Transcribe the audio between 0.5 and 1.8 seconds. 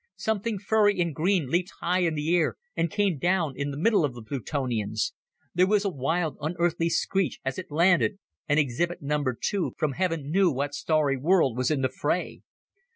furry and green leaped